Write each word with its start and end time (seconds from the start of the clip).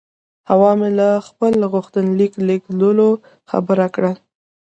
حوا 0.49 0.71
مې 0.79 0.89
له 0.99 1.09
خپل 1.27 1.53
غوښتنلیک 1.71 2.33
لېږلو 2.47 3.09
خبره 3.49 3.87
کړه. 3.95 4.11